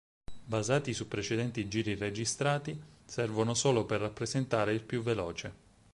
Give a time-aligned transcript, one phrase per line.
[0.43, 5.53] Basati su precedenti giri registrati, servono solo per rappresentare il più veloce.